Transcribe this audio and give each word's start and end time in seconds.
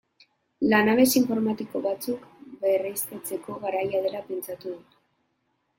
Lanabes 0.69 1.11
informatiko 1.19 1.81
batzuk 1.83 2.25
berriztatzeko 2.65 3.61
garaia 3.67 4.05
dela 4.09 4.25
pentsatu 4.33 4.77
dut. 4.77 5.03